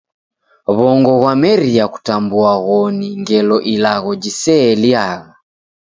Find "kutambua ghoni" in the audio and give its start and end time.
1.93-3.07